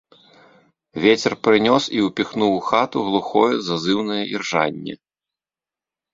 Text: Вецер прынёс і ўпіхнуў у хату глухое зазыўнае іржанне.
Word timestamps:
Вецер 1.03 1.33
прынёс 1.47 1.83
і 1.97 2.01
ўпіхнуў 2.07 2.51
у 2.55 2.63
хату 2.71 2.97
глухое 3.09 3.53
зазыўнае 3.69 4.19
іржанне. 4.39 4.93